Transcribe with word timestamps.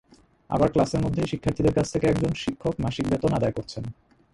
আবার 0.49 0.69
ক্লাসের 0.71 1.03
মধ্যেই 1.05 1.29
শিক্ষার্থীদের 1.31 1.73
কাছ 1.73 1.87
থেকে 1.93 2.05
একজন 2.07 2.31
শিক্ষক 2.33 2.75
মাসিক 2.79 3.05
বেতন 3.09 3.31
আদায় 3.33 3.55
করছেন। 3.55 3.83